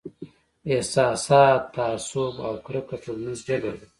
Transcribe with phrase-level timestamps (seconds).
[0.73, 3.87] احساسات، تعصب او کرکه ټولنیز جبر دی.